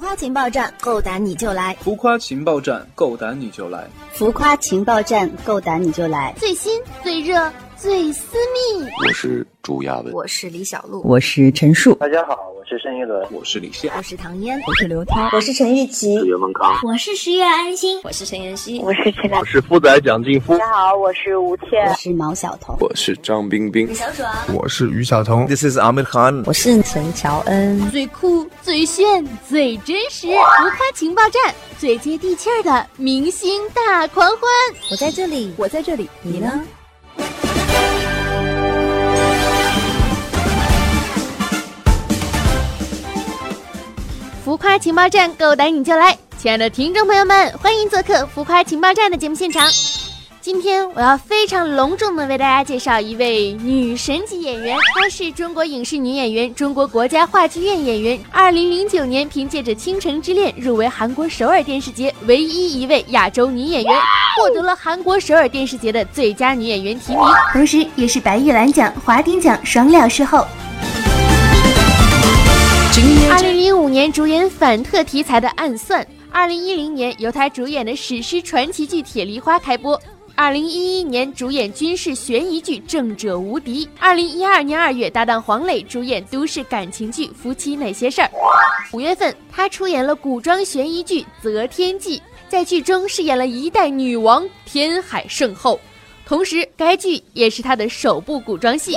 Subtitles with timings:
[0.00, 1.76] 夸情报站，够胆你就来！
[1.82, 3.86] 浮夸情报站，够胆你就来！
[4.14, 6.34] 浮夸情报站，够胆你就来！
[6.38, 8.38] 最新、最热、最私
[8.78, 8.88] 密。
[9.06, 11.94] 我是朱亚文，我是李小璐，我是陈数。
[11.96, 20.56] 大家好，我是盛一伦，我是李现，我是唐嫣，我是刘涛，我是陈玉琪，我是袁文康，我是十月安心，我是陈妍希，我是陈我是富仔蒋劲夫。
[20.56, 27.90] 大家好，我是吴倩，我是毛晓彤，我是张冰冰，小爽，我是于晓彤，This is Amir Khan，我是陈乔恩。
[27.90, 34.38] 最酷、最炫、最真实，浮夸情报站，最接地气儿的明星大狂欢。
[34.92, 36.64] 我在这里，我在这里，你呢？
[44.70, 46.16] 浮夸情报站，够胆你就来！
[46.38, 49.68] 亲爱的听众朋友们，欢迎做客浮夸情报站的节目现场。
[50.40, 58.20] 今天我要非常隆重的为大家介绍一位女神级演员，她是中国影视女演员，中国国家话剧院演员。
[58.30, 63.92] 二零零九年凭借着《倾城之恋》入围韩国首尔电视节唯一一位亚洲女演员，
[64.36, 67.20] 获得了韩国首尔电视节的最佳女演员提名，
[67.52, 70.46] 同时也是白玉兰奖、华鼎奖双料视后。
[73.30, 79.98] 二零零五年主演反特题材的《暗算》，二零一零年由他主演的史诗传奇剧《铁梨花》开播。
[80.34, 88.26] 二零一一年主演军事悬疑剧《正者无敌》，二零一二年二月搭档黄磊主演都市感情剧《夫妻那些事儿》，
[88.92, 95.80] 五月份他出演了古装悬疑剧《择天记》，在剧中饰演了一代女王天海圣后，
[96.30, 98.92] 同时该剧也是他的首部古装戏。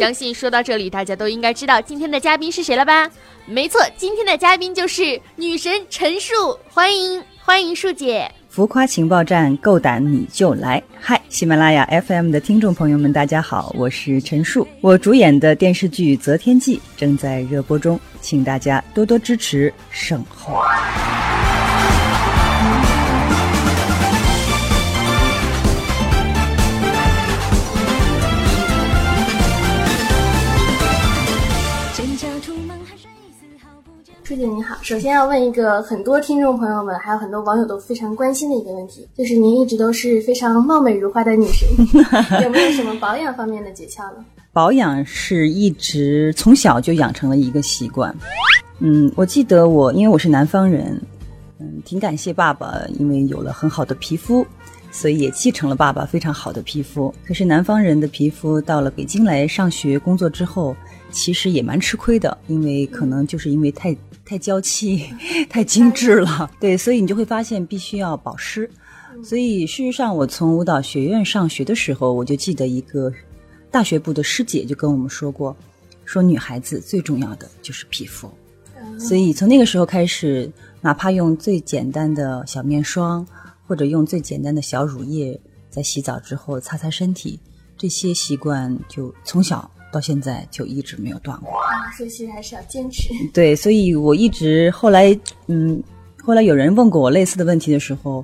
[0.00, 3.08] 相信说到这里，大家都应该知道今天的嘉宾是谁了吧？
[3.46, 8.28] 没错，今天的嘉宾就是女神陈数，欢迎欢迎数姐。
[8.48, 10.82] 浮夸情报站，够胆你就来！
[11.00, 14.66] 嗨，喜马拉雅 FM 的听众朋友们，大家好，我是陈数。
[14.80, 20.60] 我主演的电视剧《择天记》正在热播中，请大家多多支持，省后。
[34.36, 41.66] 舒姐你好，首先要问一个很多听众朋友们，还有很多网友都非常关心的一个问题，就是您一直都是非常貌美如花的女神，
[42.44, 44.22] 有没有什么保养方面的诀窍呢？
[44.52, 48.14] 保养是一直从小就养成了一个习惯。
[48.80, 51.00] 嗯，我记得我因为我是南方人，
[51.58, 54.46] 嗯，挺感谢爸爸，因为有了很好的皮肤，
[54.96, 57.14] 所以也继承了爸爸非常好的皮肤。
[57.26, 60.74] 可是南方人的皮肤到了北京来上学工作之后，
[61.10, 63.94] 其实也蛮吃亏的，因为可能就是因为太。
[64.28, 65.06] 太娇气，
[65.48, 68.68] 太精致了，对，所以你就会发现必须要保湿。
[69.22, 73.12] 所以事实上，我从舞蹈学院上学的时候，我就记得一个
[73.70, 75.56] 大学部的师姐就跟我们说过，
[76.04, 78.28] 说女孩子最重要的就是皮肤。
[78.98, 83.24] 所以从那个时候开始，哪怕用最简单的小面霜，
[83.66, 85.38] 或者用最简单的小乳液，
[85.68, 87.38] 在洗澡之后擦擦身体，
[87.76, 89.70] 这些习惯就从小。
[89.92, 93.08] 到现在就一直没有断过啊，所以其实还是要坚持。
[93.32, 95.82] 对，所以我一直后来，嗯，
[96.22, 98.22] 后来有人问过我类似的问题的时候，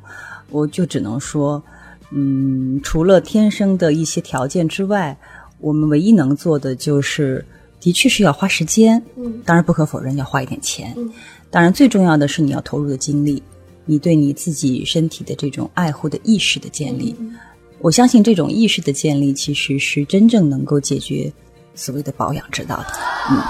[0.50, 1.62] 我就只能说，
[2.10, 5.16] 嗯，除了天生的一些条件之外，
[5.60, 7.42] 我们唯一能做的就是，
[7.80, 11.10] 的确是要花时间，嗯，当然不可否认要花一点钱，嗯，
[11.48, 13.42] 当然最重要的是你要投入的精力，
[13.84, 17.14] 你对你自己身体的这种爱护的意识的建立，
[17.80, 21.32] 我相信这种意识的建立其实是真正能够解决。
[21.74, 22.86] 所谓的保养之道的，
[23.30, 23.40] 嗯，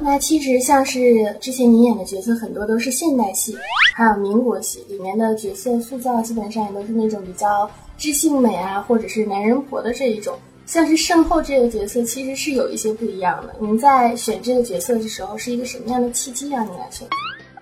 [0.00, 3.56] 那其实像是之前您演的角色很多都是现代戏，
[3.96, 10.38] 还有民国戏里面的角色塑造，基本上也都是那种比较知性美啊，或者是男人婆的这一种。
[10.64, 13.56] 像是圣后这个角色，其实是有一些不一样的。
[13.60, 17.04] 您在选这个角色的时候，是一个什么样的契机让您来选？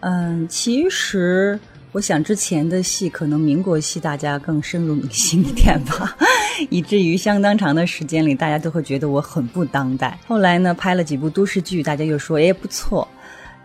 [0.01, 1.59] 嗯，其实。
[1.93, 6.17] 我想之前的戏可能民国戏大家更深入民心一点吧，
[6.71, 10.17] 以至于相当长的时间里大家都会觉得我很不当代。
[10.27, 13.07] 后来呢，拍了几部都市剧，大家又说哎不错。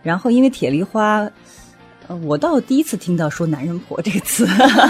[0.02, 1.22] 然后因为《铁梨花》，
[2.08, 4.44] 呃，我倒第一次听到说“男人婆”这个词，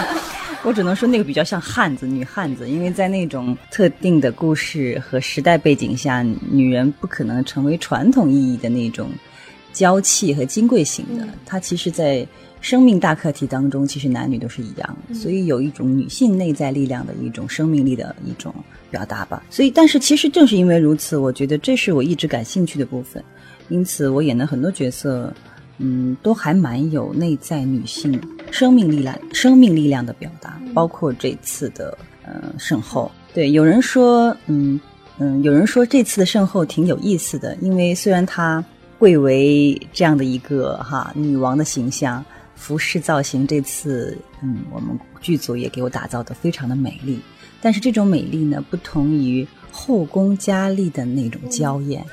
[0.64, 9.10] 我只能说那个比较像汉子、女汉子，因为在那种特定的故事和时代背景下，女人不可能成为传统意义的那种
[9.74, 11.26] 娇气和金贵型的。
[11.44, 12.26] 她其实，在
[12.66, 18.52] 生命大课题当中，其实男女都是一样，所以有一种女性内在力量的一种生命力的一种
[18.90, 19.40] 表达吧。
[19.48, 23.22] 所以，但是其实正是因为如此，我觉得这是我一直感兴趣的部分。
[23.68, 25.32] 因此，我演的很多角色，
[25.78, 28.20] 嗯，都还蛮有内在女性
[28.50, 30.60] 生命力量、生命力量的表达。
[30.74, 34.80] 包括这次的呃圣后，对，有人说，嗯
[35.18, 38.64] 嗯，有人说这次的圣后挺有意思的，因为虽然她
[38.98, 42.24] 贵为这样的一个哈女王的形象，
[42.56, 47.20] 服饰造型这次嗯，我们剧组也给我打造的非常的美丽。
[47.62, 52.04] 但是这种美丽呢，不同于后宫佳丽的那种娇艳，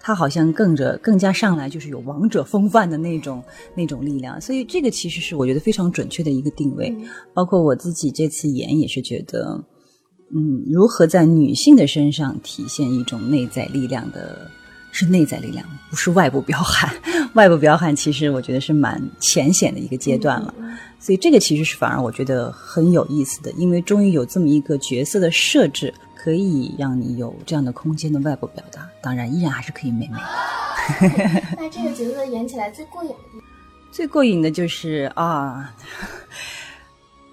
[0.00, 3.42] 它好像更着更加上来就是有王者风范的那种
[3.74, 4.40] 那种力量。
[4.40, 6.94] 所以这个其实是我觉得非常准确的一个定位。
[7.34, 9.64] 包括我自己这次演也是觉得，
[10.34, 14.50] 嗯，如何在女性的身上体现一种内在力量的。
[14.92, 16.90] 是内在力量，不是外部彪悍。
[17.34, 20.52] 外部彪悍其实我觉得是蛮浅显的一个阶段了，
[20.98, 28.88] 所以这个其实是反而我觉得很有意思的，因为终于有这么一个角色的设置，可以让你有这样的空间的外部表达。
[29.02, 30.22] 当然，依然还是可以美美的。
[31.56, 33.42] 那这个角色演起来最过瘾的地方？
[33.92, 35.72] 最过瘾的就是啊，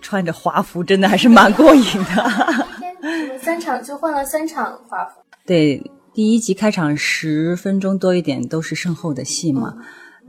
[0.02, 3.40] 穿着华服真的还是蛮过瘾的。
[3.42, 5.22] 三场就换了三场华服。
[5.46, 5.82] 对。
[6.16, 9.76] 第一集开场十分钟多一点都是身后的戏嘛，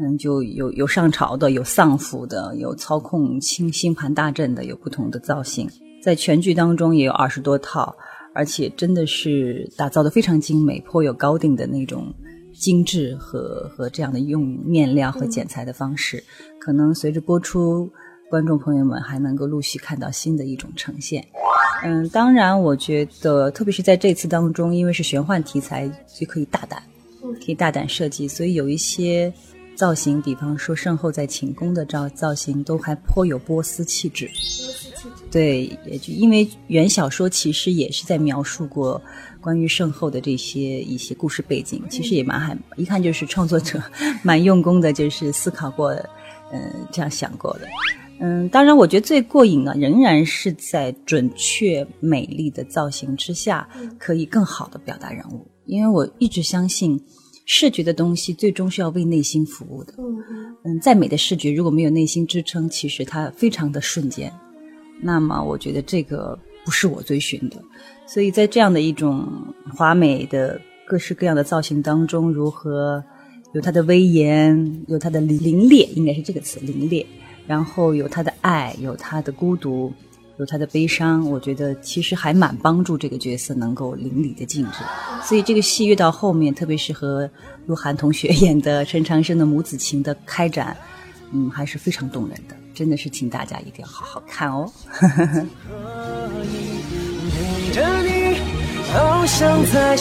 [0.00, 5.70] 嗯，就有有上朝的，有丧服的，有操控星星盘大阵的，有不同的造型，
[6.02, 7.94] 在全剧当中也有二十多套，
[8.34, 12.12] 而且真的是打造的非常精美，颇有高定的那种
[12.52, 16.20] 精致和和这样的用面料和剪裁的方式，
[16.58, 17.88] 可能随着播出，
[18.28, 21.24] 观众朋友们还能够陆续看到新的一种呈现。
[21.84, 25.88] 嗯，当然，我觉得，特别是在这次当中，因为是玄幻题材，
[26.18, 26.82] 就可以大胆，
[27.44, 29.32] 可以大胆设计，所以有一些
[29.74, 34.28] 造型，比方说圣后在寝宫的造造型，都还颇有波斯气质。
[35.30, 39.00] 对，也就因为原小说其实也是在描述过
[39.40, 43.80] 关于圣后的这些一些故事背景，其实也蛮还一看就是创作者
[44.24, 45.90] 蛮用功的，就是思考过，
[46.50, 47.68] 嗯，这样想过的。
[48.18, 53.68] 嗯，当然，我觉得最过瘾的仍然是在准确美丽的造型之下，
[53.98, 55.46] 可以更好的表达人物。
[55.66, 56.98] 因为我一直相信，
[57.44, 59.92] 视觉的东西最终是要为内心服务的。
[59.98, 64.32] 嗯嗯，再美的视觉如果没有内心支撑，其实它非常的瞬间。
[65.02, 67.56] 那么，我觉得这个不是我追寻的。
[68.06, 69.28] 所以在这样的一种
[69.74, 73.04] 华美的各式各样的造型当中，如何
[73.52, 77.04] 有它的威严，有它的凌冽，应该是这个词，凌冽。
[77.46, 79.92] 然后有他的爱，有他的孤独，
[80.38, 81.28] 有他的悲伤。
[81.30, 84.78] 我觉得其实还蛮帮助这个角色能够淋漓的尽致。
[85.22, 87.30] 所以这个戏越到后面，特别是和
[87.66, 90.76] 鹿晗同学演的陈长生的母子情的开展，
[91.32, 92.56] 嗯，还是非常动人的。
[92.74, 94.70] 真的是请大家一定要好好看哦。
[99.26, 99.96] 生的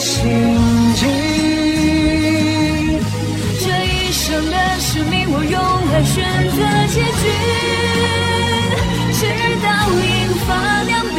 [4.28, 5.54] 使命，我用
[5.92, 6.16] 爱选
[6.50, 6.58] 择
[6.90, 7.30] 结局，
[9.14, 9.22] 直
[9.62, 9.68] 到
[10.02, 10.04] 引
[10.44, 10.48] 发
[10.82, 11.16] 两鬓，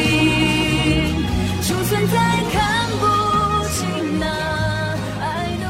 [1.65, 2.13] 就算再
[2.51, 2.56] 看
[3.00, 3.04] 不
[3.69, 3.80] 清
[4.19, 4.25] 那
[5.21, 5.25] 爱
[5.57, 5.63] 的。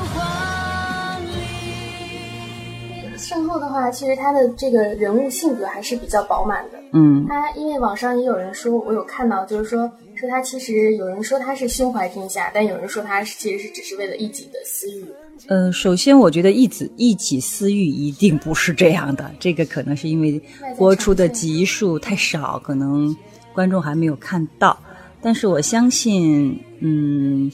[3.20, 6.80] 身后的话，其实他的这个人物性格还是比较饱满的。
[6.94, 15.06] 嗯，他因为网上也有人说，我有看到，就是说说他其实有人说他是胸怀天下，但有人说他其实是只是为了一己的私欲。
[15.48, 20.42] 嗯，首先我觉得一子一己私欲一定不是这样的，这个可能是因为
[20.78, 23.16] 播出的集数太少，可能
[23.54, 24.78] 观众还没有看到。
[25.22, 27.50] 但是我相信，嗯，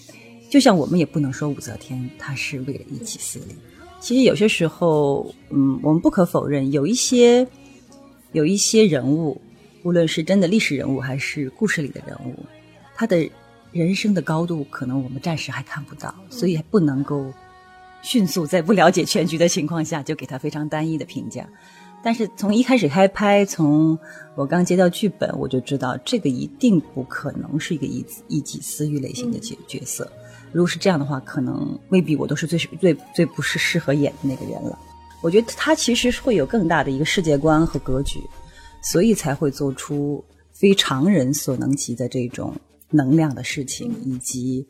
[0.49, 3.55] 就像我们也不能说武则天她是为了一己私利。
[3.99, 7.47] 其实有些时候，嗯，我们不可否认，有一些
[8.31, 9.39] 有一些人物，
[9.83, 12.35] 无论是真的历史人物还是故事里的人物，
[12.95, 13.29] 他的
[13.71, 17.31] 人生的高度可能我们暂时还看不到，所以还不能够。
[18.03, 21.47] 迅速在不了解全局的情况下就给他非常单一的评价，
[22.03, 23.97] 但是从一开始开拍，从
[24.35, 30.07] 我刚接到剧本，我就知道这个一定不可能是一个一一己私欲类型的角角色。
[30.51, 34.77] 如果是这样的话，可能未必我都是最最最不是适合演的那个人了。
[35.21, 38.19] 我觉得他其实会有更大的一个世界观和格局，
[38.81, 42.53] 所以才会做出非常人所能及的这种
[42.89, 44.67] 能量的事情，以及。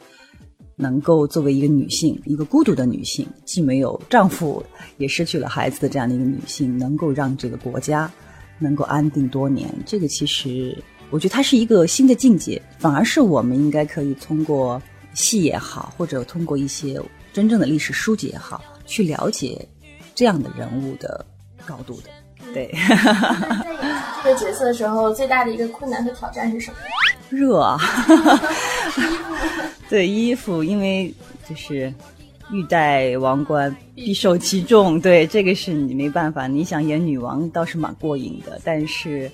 [0.75, 4.63] 能够作为一个女性，一个孤独的女性，既没有丈夫，
[4.97, 8.11] 也失去了孩子的这样的一个女性，能够让这个国家
[8.59, 10.77] 能够安定多年，这个其实
[11.09, 14.81] 我觉得它是一个新的境界，反而是我们应该可以通过
[15.13, 16.99] 戏也好，或者通过一些
[17.31, 19.67] 真正的历史书籍也好，去了解
[20.15, 21.25] 这样的人物的
[21.65, 22.09] 高度的。
[22.53, 22.71] 对。
[22.73, 22.79] 在
[23.81, 26.77] 演这个角色的时候，最大的一个困难和挑战是什么？
[27.29, 27.77] 热。
[29.89, 31.13] 对衣服，因为
[31.47, 31.93] 就是
[32.51, 34.99] 欲戴王冠，必受其重。
[34.99, 36.47] 对，这个是你没办法。
[36.47, 39.31] 你想演女王倒是蛮过瘾的，但是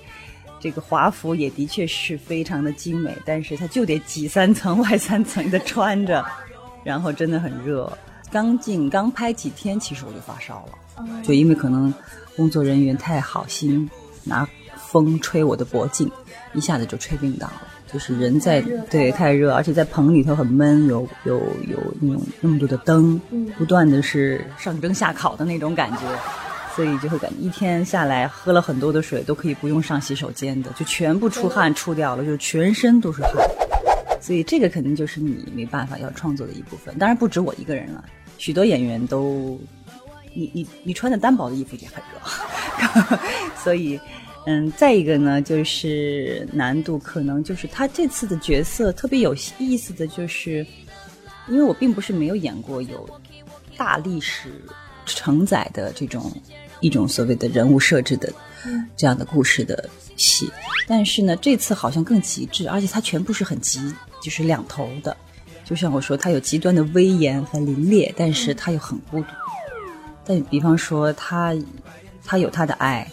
[0.60, 6.24] 这个华服也的确是非常的精美，但是它就得挤三层外三层的穿着，
[6.84, 7.90] 然后真的很热。
[8.30, 11.92] 刚进刚拍几天，其实我就发烧了，就因为可能
[12.36, 13.88] 工作人员太好心，
[14.22, 16.10] 拿风吹我的脖颈，
[16.54, 17.62] 一下子就吹病倒了。
[17.92, 23.20] 就是人在对太热，而且在棚里头很闷，有有有那种那么多的灯，
[23.58, 25.98] 不断的是上蒸下烤的那种感觉，
[26.76, 33.32] 所以就会感觉一天下来喝了很多的水都可以不用上洗手间的，就全部出汗出掉了，就全身都是汗。
[34.20, 38.04] 所以这个肯定就是你没办法要创作的一部分，当然不止我一个人了，
[38.38, 39.58] 许多演员都，
[40.32, 43.18] 你你你穿的单薄的衣服也很热，
[43.64, 43.98] 所以。
[44.46, 50.66] 嗯，再一个呢，就是难度可能就是他这次的角色特别有意思的就是，
[51.46, 53.08] 因为我并不是没有演过有
[53.76, 54.50] 大历史
[55.04, 56.32] 承载的这种
[56.80, 58.32] 一种所谓的人物设置的
[58.96, 60.50] 这样的故事的戏，
[60.88, 65.14] 但是呢，这次好像更极致，而且它全部是很极，就是两头的。
[65.66, 69.26] 就像我说，它有极端的威严和凌冽，但是它又很孤独。
[70.24, 71.54] 但比方说，他
[72.24, 73.06] 他有他的爱。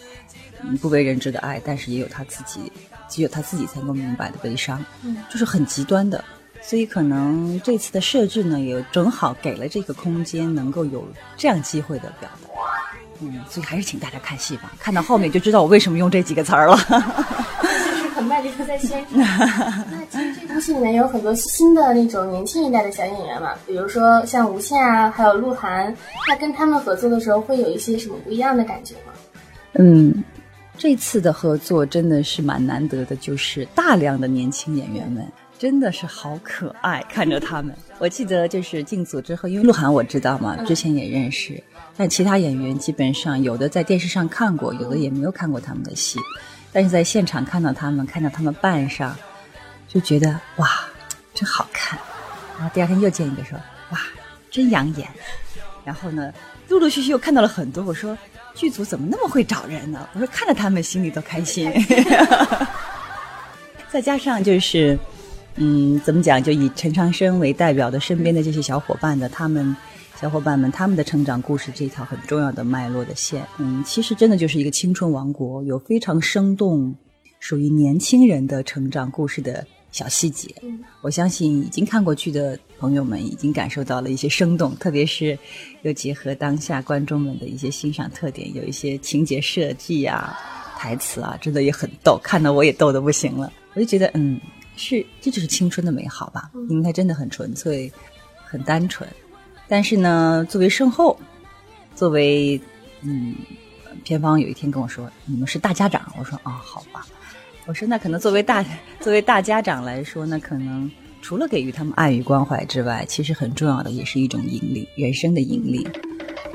[0.80, 2.72] 不为人知的爱，但是也有他自己，
[3.08, 6.22] 只有他自己才能明白的悲伤，嗯，就是很极端的。
[6.60, 12.58] 所以可能这次的设置呢，也正好给了这个空间，能够有这样机会的表达。
[13.20, 16.76] 嗯，所以还是请大家看戏吧，看到后面就知道我为什么用这几个词儿了。
[17.62, 17.68] 就
[18.02, 19.24] 是很卖力的在宣传。
[19.90, 25.94] 那其实这部戏里面有很多新的那种年轻一代的小演员嘛，比如说像吴倩啊，还有鹿晗，
[26.28, 29.12] 那跟他们合作的时候会有一些什么不一样的感觉吗？
[29.74, 30.22] 嗯。
[30.78, 35.26] 这次的合作真的是蛮难得的，就是大量的年轻演员们，
[35.58, 37.76] 真的是好可爱，看着他们。
[37.98, 41.60] 我记得就是进组之后，因为鹿晗我知道嘛，之前也认识，
[41.96, 46.20] 但其他演员基本上有的在电视上看过，有的也没有看过他们的戏，
[46.72, 49.16] 但是在现场看到他们，看到他们扮上，
[49.88, 50.68] 就觉得哇，
[51.34, 51.98] 真好看。
[52.56, 53.58] 然后第二天又见一个说
[53.90, 53.98] 哇，
[54.48, 55.08] 真养眼。
[55.84, 56.32] 然后呢，
[56.68, 58.16] 陆陆续续又看到了很多，我说。
[58.58, 60.08] 剧组怎么那么会找人呢？
[60.14, 61.72] 我说看着他们心里都开心。
[63.88, 64.98] 再加上就是，
[65.54, 66.42] 嗯，怎么讲？
[66.42, 69.76] 就以陈长生为代表的身边的这些小伙伴的他们
[70.20, 76.92] 小伙伴们他们的成长故事这条很重要的脉络的线，嗯，其实真的就是一个青春王国，有非常生动
[77.38, 79.64] 属于年轻人的成长故事的。
[79.90, 80.54] 小细节，
[81.00, 85.38] 我相信已经看过去的朋友们已经感受到了一些生动，特别是
[85.82, 90.38] 又结合当下观众们的一些欣赏特点，有一些情节设计啊、
[90.76, 93.52] 台词啊，真的也很逗，看得我也逗得不行了。
[93.74, 94.40] 我就觉得，嗯，
[94.76, 97.90] 是这就是青春的美好吧，因为它真的很纯粹、
[98.44, 99.08] 很单纯。
[99.66, 101.18] 但是呢，作为身后，
[101.94, 102.60] 作为
[103.00, 103.34] 嗯，
[104.04, 107.06] 片方有一天跟我说：“你们是大家长。”我说：“啊，好吧。”
[107.68, 108.64] 我说，那可能作为大
[108.98, 115.86] 作为大家长来说，那可能除了给予他们爱与关怀之外，其实很重要的也是一种引领，原生的引领。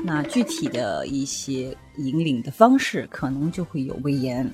[0.02, 4.52] 那具体的一些引领的方式，可能就会有威严，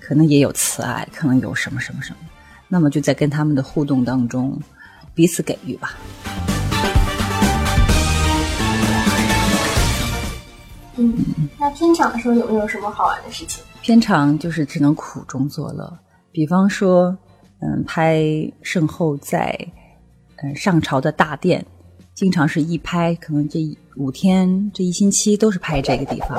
[0.00, 2.16] 可能也有慈爱，可能有什么什么什么。
[2.66, 4.58] 那么就在跟他们的互动当中，
[5.14, 5.98] 彼此给予吧。
[10.96, 11.14] 嗯，
[11.58, 13.62] 那片场的时候有没有什么好玩的事情？
[13.82, 15.98] 片场就是只能苦中作乐，
[16.30, 17.16] 比方说，
[17.60, 18.22] 嗯，拍
[18.62, 19.58] 圣后在，
[20.36, 21.64] 嗯，上朝的大殿，
[22.14, 23.58] 经常是一拍，可能这
[23.96, 26.38] 五天这一星期都是拍这个地方，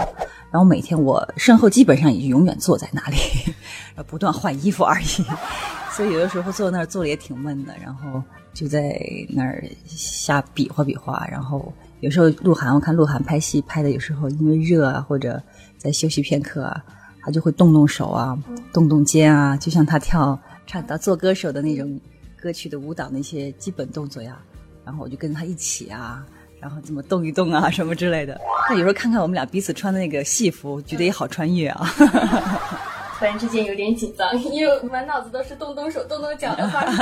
[0.52, 3.18] 然后每天我圣后基本上也永远坐在那里，
[4.08, 5.26] 不断换衣服而已，
[5.92, 8.22] 所以有的时候坐那儿坐的也挺闷的，然后
[8.54, 8.98] 就在
[9.30, 15.42] 那儿瞎比划比划，然后有时候鹿晗，我看鹿晗拍戏拍的有时候因为热啊，或者
[15.78, 16.84] 在休息片刻啊。
[17.24, 18.38] 他就会动动手啊，
[18.74, 22.00] 动动肩啊，就像他跳唱到做歌手的那种
[22.42, 24.38] 歌曲的舞蹈那些基本动作呀。
[24.84, 26.26] 然后我就跟他一起啊，
[26.60, 28.40] 然后怎么动一动啊， 什么之类的。
[28.70, 31.88] 那有时候看看我们俩彼此穿的那个戏服，觉得也好穿越啊。
[33.20, 36.98] 突然之间有点紧张，因为满脑子都是动动手、动动脚的画面。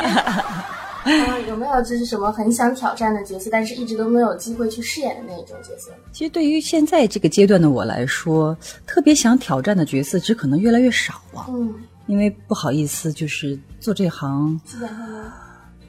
[1.09, 5.91] 啊，有没有就是什么很想挑战的角色，但是一直都没有机会去饰演的那一种角色？
[6.11, 11.45] 其实对于现在这个阶段的我来说，特别想挑战的角色，只可能越来越少了。
[11.49, 11.73] 嗯，
[12.07, 14.59] 因为不好意思，就是做这行，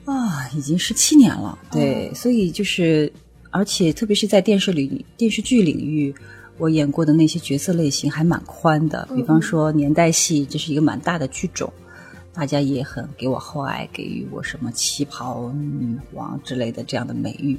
[0.05, 1.59] 啊，已经十七年了。
[1.71, 3.13] 对，所以就是，
[3.51, 6.15] 而且特别是在电视里、电视剧领域，
[6.59, 9.09] 我演过的那些角色类型还蛮宽的。
[9.15, 11.73] 比方说年代戏，这是一个蛮大的剧种。
[12.33, 17.59] 大家也很给我厚爱，给予我什么旗袍女王之类的这样的美誉，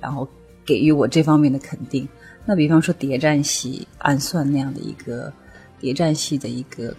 [0.00, 0.26] 然后
[0.66, 2.08] 给予我这方面的肯定。
[2.44, 5.32] 那比方说谍战戏、暗算那样的一个
[5.78, 6.94] 谍战戏的一个，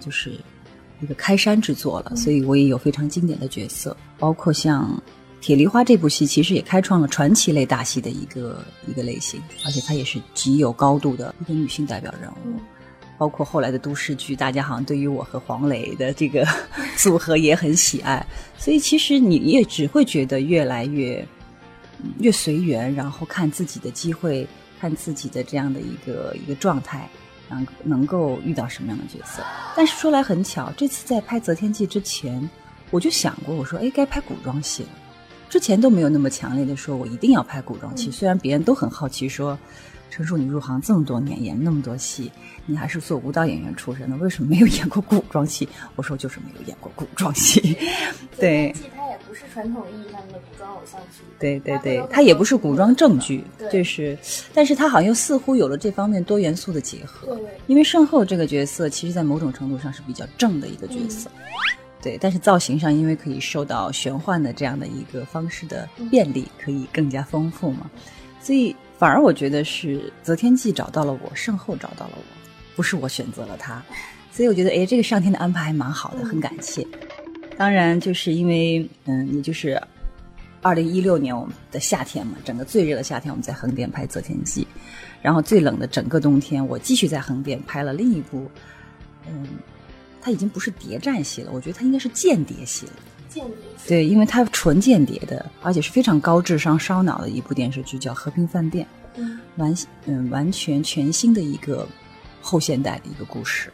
[0.00, 0.32] 就是
[1.00, 2.16] 一个开山之作了。
[2.16, 5.00] 所以我也有非常经典的角色，包括像
[5.42, 12.34] 铁梨花》这部戏其实也开创了传奇类大戏的一个一个类型，而且它也是极有高度的一个女性代表人物。
[12.46, 12.60] 嗯
[13.18, 16.46] 包括后来的都市剧，大家好像对于我和黄磊的这个
[16.96, 18.24] 组合也很喜爱，
[18.58, 21.26] 所以其实你也只会觉得越来越
[22.18, 24.46] 越随缘，然后看自己的机会，
[24.78, 27.08] 看自己的这样的一个一个状态，
[27.48, 29.42] 能能够遇到什么样的角色。
[29.74, 32.48] 但是说来很巧，这次在拍《择天记》之前，
[32.90, 34.88] 我就想过，我说，哎，该拍古装戏了。
[35.48, 38.10] 之前都没有那么强烈的说，我一定要拍古装戏。
[38.10, 39.58] 虽然别人都很好奇说，
[40.10, 42.30] 陈数你入行这么多年，演那么多戏，
[42.66, 45.68] 你还是做舞蹈演员出身的，为什么没有演过古装戏？
[45.94, 47.76] 我说就是没有演过古装戏。
[48.38, 51.22] 对记它也不是传统意义上的古装偶像剧。
[51.38, 54.18] 对对对它也不是古装正剧，对就是，
[54.52, 57.34] 但是它好像又似乎有了这方面多元素的结合。
[57.34, 61.30] 对对因为圣后这个角色，其实在某种程度上是比较正的一个角色，
[62.02, 67.90] 对，但是造型上因为可以受到玄幻的这样的一个方式的便利，可以更加丰富嘛，
[68.40, 72.22] 所以反而我觉得是择天记找到了我，圣后找到了我，
[72.76, 73.82] 不是我选择了他，
[74.30, 76.86] 所以我觉得哎，这个上天的安排还蛮好的，很感谢。
[77.56, 79.82] 当然，就是因为嗯，也就是
[80.62, 84.62] 二零一六年我们的夏天嘛，整个最热的夏天，我们在横店拍《择天记》，
[85.22, 88.48] 然后最冷的整个冬天，我继续在横店拍了另一部，
[89.26, 89.46] 嗯，
[90.26, 92.92] 它已经不是谍战戏了，我觉得它应该是间谍戏了。
[93.28, 93.88] 间谍戏。
[93.88, 101.86] 对，因为它纯间谍的，而且是非常高智商、烧脑的一部电视剧，叫《和平饭店》，嗯完嗯完全全新的一个
[102.40, 103.72] 后现代的一个故事。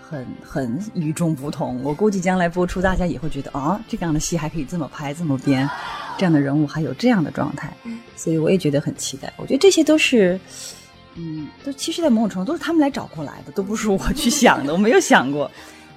[0.00, 5.70] 很很与众不同，我估计将来播出，大家也会觉得啊，这样的戏还可以这么拍、这么编，
[6.18, 7.72] 这样的人物还有这样的状态，
[8.16, 9.32] 所以我也觉得很期待。
[9.36, 10.40] 我觉得这些都是，
[11.14, 15.48] 嗯，都其实，在某种程度都是他们来找过来的，都不是我去想的，我没有想过。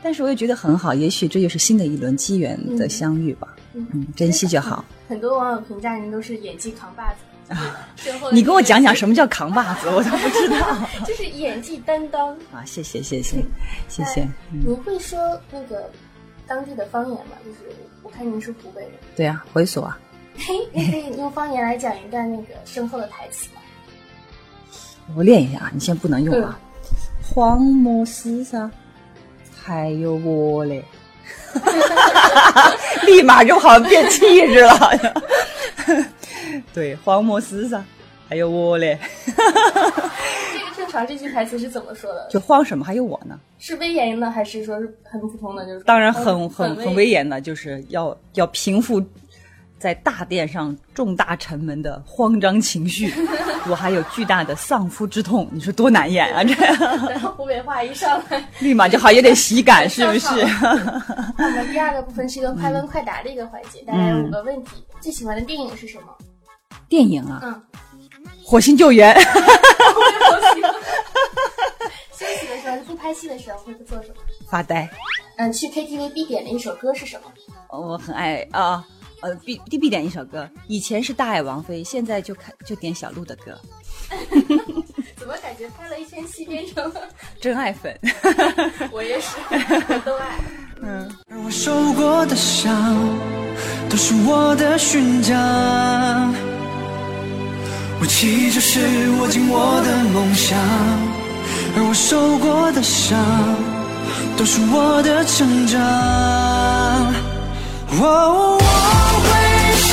[0.08, 3.54] 但是我也觉得很好，也许这就是新的一轮机缘的相遇吧。
[3.74, 4.86] 嗯，珍惜就好。
[5.10, 7.54] 很多网友评价您都是演技扛把子。
[7.98, 10.80] 身后你跟我讲讲什么叫扛把子， 我都不知道。
[11.06, 12.30] 就是演技担当。
[12.54, 13.44] 啊，谢谢谢谢
[13.90, 14.22] 谢谢。
[14.54, 15.20] 嗯，您会说
[15.52, 15.92] 那个
[16.48, 17.34] 当地的方言吗？
[17.44, 17.58] 就是
[18.02, 20.00] 我看您是湖北人，对啊，回所啊。
[20.38, 23.62] 嘿，你可以用方言来讲一段那个身后的台词吗？
[25.18, 26.58] 我练一下啊，你先不能用啊。
[27.22, 28.72] 荒漠厮杀，
[29.68, 30.82] 还有我嘞，
[33.06, 34.70] 立马就好像变气质了。
[34.78, 35.14] 好像
[36.74, 37.84] 对，荒漠厮杀，
[38.30, 42.26] 还有我嘞，这个正常这句台词是怎么说的？
[42.30, 42.86] 就慌什么？
[42.86, 43.38] 还有我呢？
[43.60, 45.66] 是威严的，还是说是很普通的？
[45.66, 49.04] 就是当然很很很很威严的，就是要要平复
[49.80, 53.14] 在大殿上众大臣们的慌张情绪。
[53.70, 56.42] 我还有巨大的丧夫之痛，你说多难演啊！
[56.44, 56.56] 这
[57.32, 60.30] 湖北话一上来，立马就好有点喜感，是不是？
[61.38, 64.86] 那我们第二个部分是一个快问快答的一个环节，大家有五个问题。
[65.02, 66.16] 最喜欢的电影是什么？
[66.88, 67.62] 电影啊，嗯，
[68.46, 69.14] 火星救援》
[72.14, 74.16] 休息的时候，不拍戏的时候会做什么？
[74.50, 74.90] 发呆。
[75.38, 77.24] 嗯，去 KTV 必点的一首歌是什么？
[77.78, 78.86] 我很爱啊，呃，
[79.44, 80.50] 必必必点一首歌。
[80.68, 83.60] 以前是大爱王菲，现在就看就点小鹿的歌，
[85.16, 87.02] 怎么感觉拍了一圈戏变成了
[87.42, 87.98] 真爱粉。
[88.92, 89.38] 我也是，
[90.06, 90.38] 都爱。
[91.30, 92.96] 而我受过的伤，
[93.90, 96.34] 都是我的勋章。
[98.00, 98.80] 武器就是
[99.20, 100.60] 握紧我的梦想，
[101.76, 103.18] 而我受过的伤，
[104.38, 106.47] 都是我的成长。
[108.00, 108.64] 哦，我
[109.24, 109.30] 会
[109.82, 109.90] 像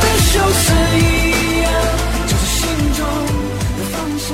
[0.00, 1.66] 被羞涩一样，
[2.26, 2.62] 找着心
[2.94, 3.04] 中
[3.76, 4.26] 的方向。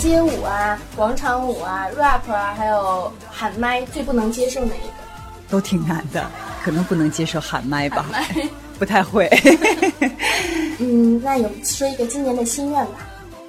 [0.00, 4.94] 街舞啊，广场舞啊，rap 啊，还有喊麦，最不能接受哪一个？
[5.50, 6.30] 都挺难的，
[6.64, 8.06] 可能不能接受喊麦吧，
[8.78, 9.28] 不太会。
[10.80, 12.92] 嗯，那有说一个今年的心愿吧。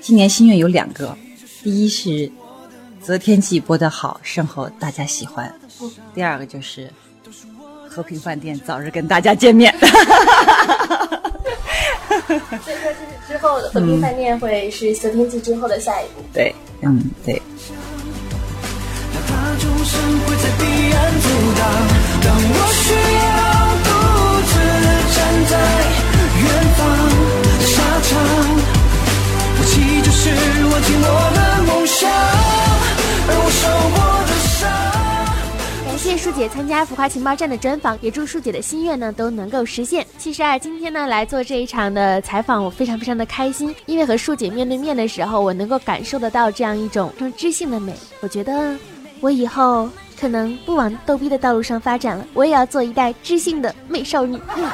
[0.02, 1.16] 今年心愿有两个，
[1.64, 2.10] 第一是
[3.02, 5.48] 《择天记》播得好，身后大家喜欢；
[6.14, 6.92] 第二个就是
[7.90, 9.74] 和平饭店早日跟大家见面。
[9.80, 9.88] 所
[12.36, 12.96] 以说，这是
[13.28, 16.22] 之后的和平饭店会是《择天记》之后的下一步。
[16.34, 17.42] 对，嗯，对。
[19.14, 21.62] 哪怕众生会在彼岸阻挡，
[22.24, 23.30] 当我需要
[23.84, 23.90] 独
[24.46, 24.52] 自
[25.16, 25.18] 站
[25.50, 25.54] 在
[26.40, 26.46] 远
[26.78, 26.80] 方
[27.58, 27.74] 的沙
[28.04, 28.10] 场，
[29.56, 30.22] 武器就是
[30.66, 32.00] 握紧我的梦想，
[33.28, 33.70] 而我受过的伤。
[33.70, 33.79] 感
[36.10, 40.04] 谢舒姐参加《浮夸情报站》的专访，也祝舒姐的心愿呢都能够实现。
[40.18, 47.94] 其实啊，今天呢来做这一场的采访，我非常非常的开心，因为和舒姐面对面的时候，我能够感受得到这样一种这种知性的美。
[48.22, 48.76] 我觉得
[49.20, 49.88] 我以后
[50.20, 54.36] 可能不往逗逼的道路上发展了，我也要做一代知性的美少女。
[54.58, 54.66] 嗯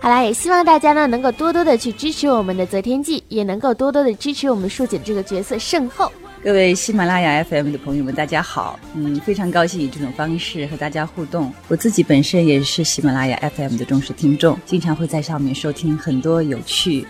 [0.00, 6.10] 好啦，也希望大家呢能够多多的去支持我们的择天记，也能够多多的支持我们树姐这个角色圣后。
[6.42, 8.80] 各位喜马拉雅 FM 的朋友们，大家好！
[8.94, 11.52] 嗯，非常高兴以这种方式和大家互动。
[11.68, 17.06] 我自己本身也是喜马拉雅 FM 的忠实听众，经常会在上面收听很多有趣、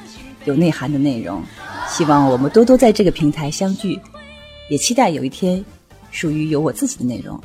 [0.47, 1.41] 有内涵的内容。
[1.89, 4.01] 希望我们多多在这个平台相聚，
[4.69, 5.65] 也期待有一天
[6.11, 7.41] 属于有我自己的内容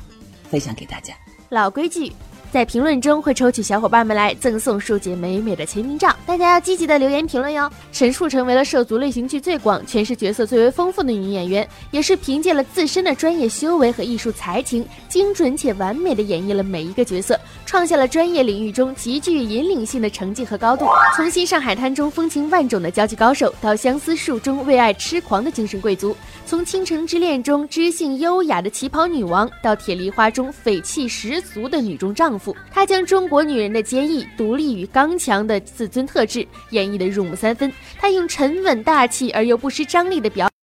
[0.49, 1.13] 分享给大家。
[1.49, 2.11] 老规矩。
[2.55, 7.69] 在评论中会抽取小伙伴们来赠送树姐美美的签名照，大家要积极的留言评论哟。
[7.91, 20.85] 陈树成为了涉足类型剧最广、诠释角色最为丰富的女演员，也是凭借了自身的专业修为和艺术才情，精准且完美的演绎了每一个角色，创下了专业领域中极具引领性的成绩和高度。
[21.17, 26.15] 从新上海滩中风情万种的交际高手，到相思树中为爱痴狂的精神贵族；
[26.45, 32.55] 从倾城之恋中知性优雅的旗袍女王，到铁梨花中匪气十足的女中丈夫。
[32.71, 37.71] 她将中国女人的坚毅、独立与刚强的自尊特质演绎得入木三分。
[37.97, 40.47] 她用沉稳大气而又不失张力的表。